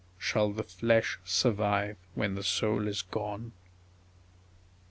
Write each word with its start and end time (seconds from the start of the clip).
Shall 0.29 0.51
the 0.51 0.63
flesh 0.63 1.19
survive 1.23 1.95
when 2.15 2.33
the 2.33 2.41
soul 2.43 2.87
is 2.87 3.03
gone? 3.03 3.51